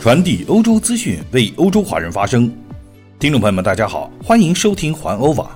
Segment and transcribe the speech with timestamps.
[0.00, 2.50] 传递欧洲资讯，为欧洲华人发声。
[3.18, 5.50] 听众朋友们，大家好，欢迎收听环欧网。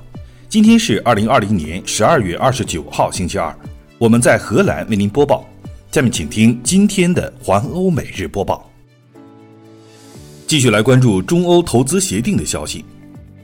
[0.50, 3.56] 今天是二零二零年十二月二十九号，星期二。
[3.96, 5.48] 我们在荷兰为您播报。
[5.90, 8.70] 下面请听今天的环欧每日播报。
[10.46, 12.84] 继续来关注中欧投资协定的消息。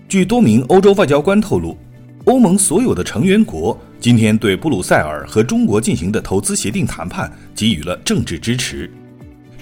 [0.07, 1.79] 据多名欧洲外交官透露，
[2.27, 8.93] 欧盟所有的成员国今天对布鲁塞尔和中国进行的投资协定谈判给予了政治支持。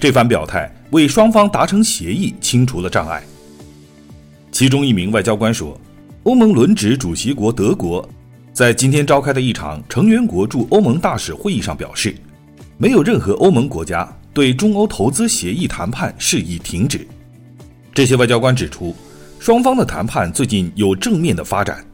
[0.01, 3.23] 这番表态为双方达成协议清除了障碍。
[4.51, 5.79] 其中一名外交官说
[6.23, 8.07] ：“欧盟轮值主席国德国
[8.51, 12.15] 在今天召开的一场成员国驻欧盟大使会议上表示，
[12.77, 17.07] 没有任何欧盟国家对中欧投资协议谈判示意停止。”
[17.93, 18.95] 这些外交官指出，
[19.39, 21.85] 双方的谈判最近有正面的发展。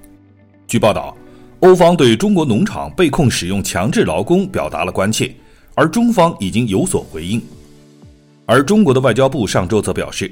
[0.67, 1.15] 据报道，
[1.59, 5.35] 欧方对中国农场被控使用强制劳工表达了关切，
[5.73, 7.41] 而中方已经有所回应。
[8.45, 10.31] 而中国的外交部上周则表示，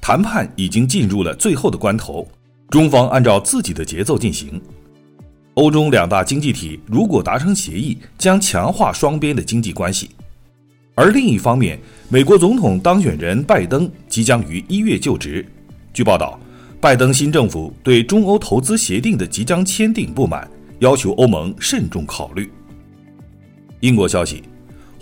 [0.00, 2.26] 谈判已经进入了最后的关头，
[2.70, 4.60] 中方按照自己的节奏进行。
[5.54, 10.10] 欧中两大经济体如果达成协议，将强化双边的经济关系。
[10.94, 15.46] 而另一方面，美国总统当选人拜登即将于一月就职。
[15.94, 16.40] 据报道，
[16.80, 22.50] 拜登新政府对中欧投资协定的即将签订不满，要求欧盟慎重考虑。
[23.80, 24.42] 英国消息。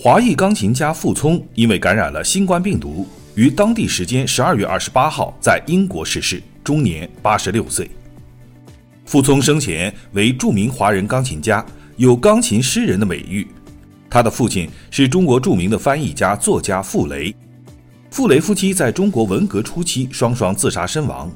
[0.03, 7.91] 华裔钢琴家傅聪因为感染了新冠病毒，于当地时间十二月二十八号在英国逝世，终年八十六岁。
[9.05, 11.63] 傅聪生前为著名华人钢琴家，
[11.99, 13.47] 有“钢琴诗人”的美誉。
[14.09, 17.37] 他的父亲是中国著名的翻译家、作家傅雷。
[18.11, 21.31] 傅雷夫妻在中国文革初期双双自杀身亡。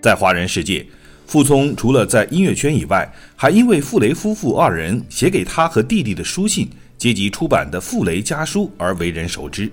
[0.00, 0.84] 在华人世界，
[1.28, 6.68] 傅聪除了在音乐圈以外，还因为傅雷夫妇二人写给他和弟弟的书信。
[7.04, 9.70] 阶级出版的《傅雷家书》而为人熟知。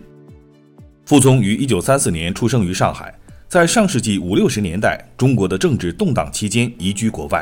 [1.05, 7.41] 傅聪于1934年出生于上海，在上世纪五六十年代中国的政治动荡期间移居国外。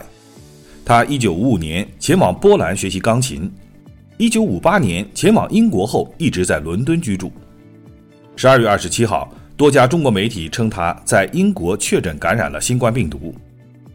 [0.86, 3.52] 他1955年前往波兰学习钢琴
[4.20, 7.32] ，1958年前往英国后一直在伦敦居住。
[8.38, 13.34] 12月27号，多家中国媒体称他在英国确诊感染了新冠病毒，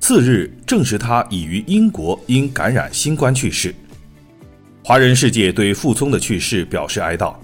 [0.00, 3.72] 次日证实他已于英国因感染新冠去世。
[4.86, 7.34] 华人世界对傅聪的去世表示哀悼，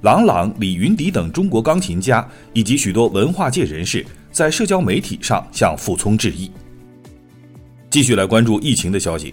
[0.00, 6.50] 郎朗、李云迪等中国钢琴家以及许多文化界人士在社交媒体上向傅聪致意。
[7.88, 9.32] 继续来关注疫情的消息。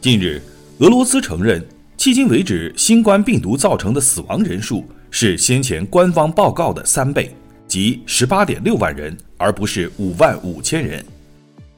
[0.00, 0.42] 近日，
[0.78, 1.64] 俄罗斯承认，
[1.96, 7.32] 迄今为止新冠病毒造成的死亡人数是先前官方报告的三倍，
[7.68, 11.06] 即十八点六万人，而不是五万五千人。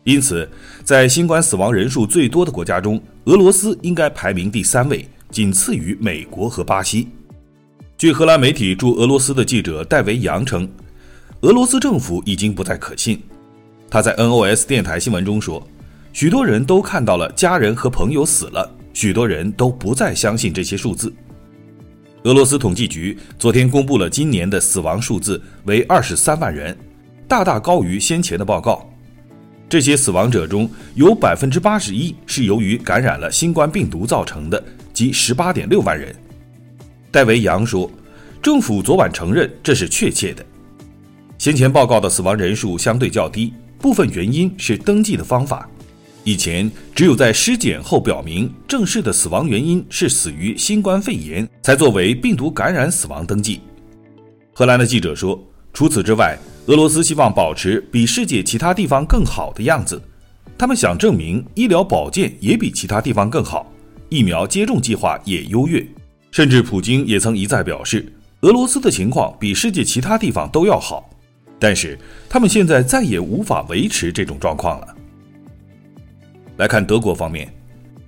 [0.07, 0.49] 因此，
[0.85, 7.09] 在新冠死亡人数最多的国家中，俄罗斯应该排名第三位，仅次于美国和巴西。
[7.99, 10.71] 据荷兰媒体驻俄罗斯的记者戴维扬称，
[11.41, 13.21] 俄罗斯政府已经不再可信。
[13.91, 15.67] 他在 NOS 电台新闻中说
[16.15, 21.13] ：“许多人都看到了家人和朋友死了，许多人都不再相信这些数字。”
[22.23, 26.79] 俄罗斯统计局昨天公布了今年的死亡数字为二十三万人，
[27.27, 28.89] 大大高于先前的报告。
[29.69, 34.63] 这些死亡者中有百分之八十一是由于感染了新冠病毒造成的，
[34.93, 36.15] 即十八点六万人。
[37.11, 37.91] 戴维扬说
[38.41, 40.47] ：“政府昨晚承认这是确切的。
[41.37, 45.69] 先前报告的死亡人数相对较低，部分原因是登记的方法。
[46.23, 53.61] 以前只有在尸检后表明正式的死亡原因是死于新冠肺炎，才作为病毒感染死亡登记。”
[54.55, 55.43] 荷兰的记者说
[55.75, 60.03] ：“除此之外。”俄罗斯希望保持比世界其他地方更好的样子，
[60.59, 63.73] 他们想证明医疗保健也比其他地方更好，
[64.09, 65.87] 疫苗接种计划也优越，
[66.33, 71.09] 甚至普京也曾一再表示，俄罗斯的情况比世界其他地方都要好。
[71.61, 71.97] 但是
[72.29, 74.97] 他们现在再也无法维持这种状况了。
[76.57, 77.49] 来看德国方面，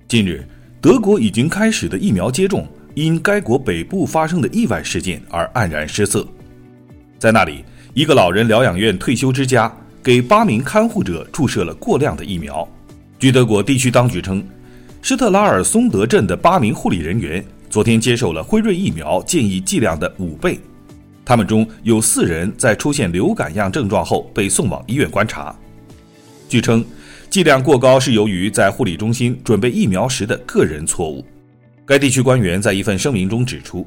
[0.05, 0.45] 近日
[0.81, 6.27] 德国已经开始的疫苗接种，因该国北部发生的意外事件而黯然失色，
[7.17, 7.63] 在那里。
[7.93, 9.71] 一个老人疗养院退休之家
[10.03, 12.67] 给八名看护者注射了过量的疫苗。
[13.17, 14.45] 据德国地区当局称，
[15.01, 20.59] 施特拉尔松德镇的八名护理人员昨天接受了辉瑞疫苗建议剂量的五倍。
[21.25, 25.55] 他们中有四人在出现流感样症状后被送往医院观察。
[26.47, 26.85] 据称，
[27.29, 31.25] 剂量过高是由于在护理中心准备疫苗时的个人错误。
[31.85, 33.85] 该地区官员在一份声明中指出，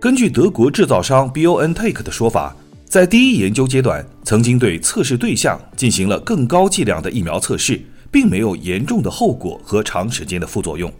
[0.00, 2.56] 根据德国制造商 BioNTech 的说法。
[2.92, 7.80] 在第一研究阶段，曾经对测试对象进行了更高剂量的疫苗测试，
[8.10, 10.92] 并没有严重的后果和长时间的副作用。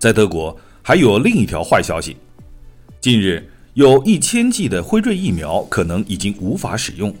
[0.00, 2.16] 在德国，还有另一条坏消息。
[3.00, 7.14] 近日，有一千剂的辉瑞疫苗可能已经无法使用。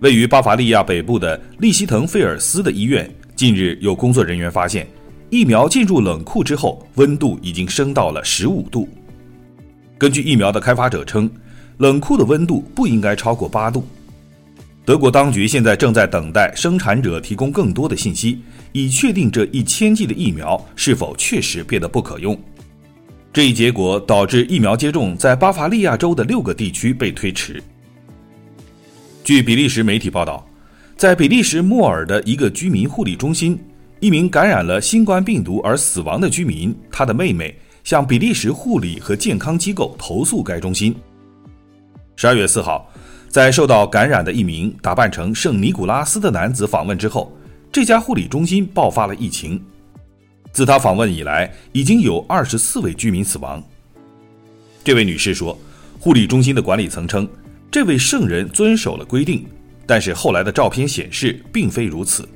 [0.00, 4.86] 位于巴伐利亚北部的利希滕菲尔斯的医院，近日有工作人员发现，
[5.30, 8.86] 疫苗进入冷库之后，温度已经升到了十五度。
[9.96, 11.28] 根据疫苗的开发者称，
[11.78, 13.86] 冷库的温度不应该超过八度。
[14.84, 18.40] 德国当局现在正在等待生产者提供更多的信息，
[18.72, 22.38] 以确定这一千剂的疫苗是否确实变得不可用。
[23.32, 27.62] 这一结果导致疫苗接种在巴伐利亚州的六个地区被推迟。
[29.22, 30.44] 据比利时媒体报道，
[30.96, 33.56] 在比利时莫尔的一个居民护理中心，
[34.00, 37.54] 一名感染了新冠病毒而死亡的居民，他的妹妹
[37.84, 40.96] 向比利时护理和健康机构投诉该中心。
[42.20, 42.92] 十二月四号，
[43.28, 47.32] 在受到感染的一名打扮成圣尼古拉斯的男子访问之后，
[47.70, 49.62] 这家护理中心爆发了疫情。
[50.50, 53.62] 自他访问以来，已经有二十四位居民死亡。
[54.82, 55.56] 这位女士说，
[56.00, 57.28] 护理中心的管理层称。
[57.70, 59.46] 这位圣人遵守了规定，
[59.86, 62.28] 但是后来的照片显示并非如此。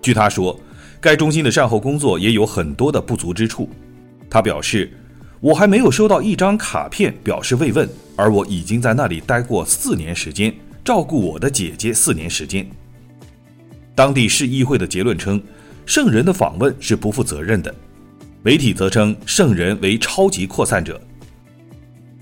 [0.00, 0.56] 据他说，
[1.00, 3.68] 该中心的善后工作也有很多的不足之处。
[4.30, 4.88] 他表示
[5.42, 12.66] ：“我还没有收到一张卡片表示慰问，而我已经在那里待过四年时间，照顾我的姐姐四年时间。”
[13.94, 15.42] 当地市议会的结论称，
[15.86, 17.74] 圣人的访问是不负责任的。
[18.42, 21.00] 媒体则称圣人为超级扩散者。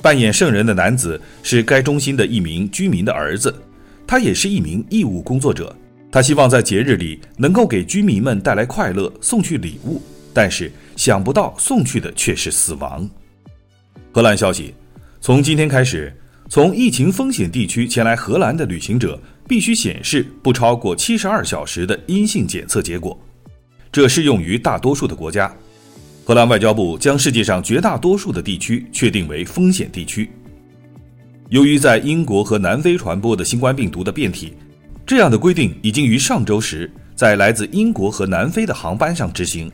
[0.01, 3.55] 扮演圣人的男子是该中心的一名居民的儿子，
[4.07, 5.75] 他也是一名义务工作者。
[6.11, 10.03] 他希望在节日里能够给居民们带来快乐，送去礼物，
[10.35, 13.09] 但是想不到送去的却是死亡。
[14.13, 14.75] 荷兰消息：
[15.23, 16.13] 从今天开始，
[16.49, 19.17] 从疫情风险地区前来荷兰的旅行者
[19.47, 23.17] 必须显示不超过七十二小时的阴性检测结果，
[23.93, 25.55] 这适用于大多数的国家。
[26.25, 30.29] 荷兰外交部将世界上绝大多数的地区确定为风险地区。
[31.51, 34.53] 由于在英国和南非传播的新冠病毒的变体，
[35.07, 39.71] 这样的规定已经于上周时在来自英国和南非的航班上执行，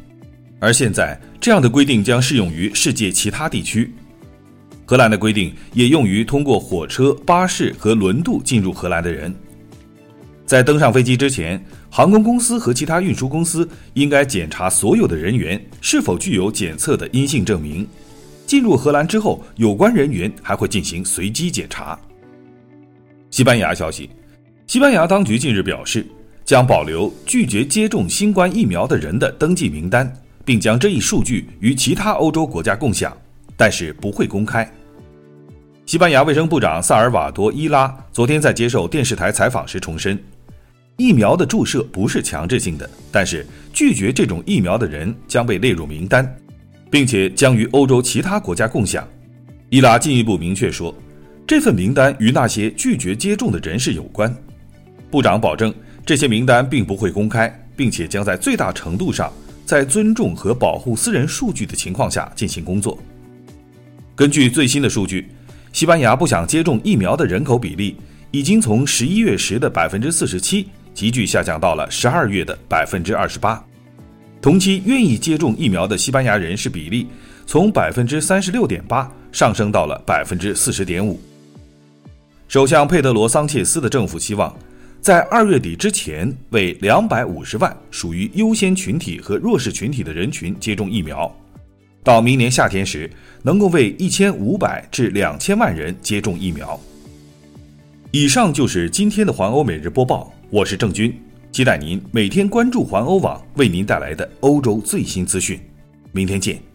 [0.60, 3.90] 而现在这样的规定将适用于世界其他地区。
[4.88, 9.30] 荷兰的规定也用于通过火车、巴士和轮渡进入荷兰的人。
[10.46, 17.86] 在登上飞机之前，航空公司和其他运输公司应该检查所有的人员是否具有检测的阴性证明。
[18.46, 21.98] 进入荷兰之后，有关人员还会进行随机检查。
[23.30, 24.08] 西班牙消息，
[24.66, 26.06] 西班牙当局近日表示，
[26.46, 30.10] 将保留拒绝接种新冠疫苗的人的登记名单，
[30.46, 33.14] 并将这一数据与其他欧洲国家共享，
[33.54, 34.66] 但是不会公开。
[35.88, 40.22] 西班牙卫生部长萨尔瓦多·伊拉昨天在接受电视台采访时重申。
[40.98, 46.30] 疫苗的注射不是强制性的，但是拒绝这种疫苗的人将被列入名单，
[46.90, 49.02] 并且将与欧洲其他国家共享。
[49.70, 50.94] 伊拉进一步明确说，
[51.46, 54.30] 这份名单与那些拒绝接种的人士有关。
[55.10, 55.72] 部长保证，
[56.04, 59.32] 这些名单并不会公开，并且将在最大程度上
[59.64, 62.98] 在尊重和保护私人数据的情况下进行工作。
[64.14, 65.30] 根据最新的数据，
[65.72, 67.96] 西班牙不想接种疫苗的人口比例
[68.30, 70.68] 已经从十一月时的百分之四十七。
[70.94, 73.64] 急剧下降到了十二月的百分之二十八，
[74.42, 77.06] 同期愿意接种疫苗的西班牙人士比例
[77.46, 81.20] 从百分之三十六点八上升到了百分之四十点五。
[82.48, 84.52] 首相佩德罗·桑切斯的政府希望
[85.00, 91.32] 在二月底之前为两百五十万属于优先群体和弱势群体的人群接种疫苗，
[92.02, 93.10] 到明年夏天时
[93.42, 96.78] 能够为一千五百至两千万人接种疫苗。
[98.10, 100.32] 以上就是今天的环欧每日播报。
[100.50, 101.14] 我是郑军，
[101.52, 105.60] 期待您每天关注环欧网为您带来的欧洲最新资讯。
[106.12, 106.67] 明天见。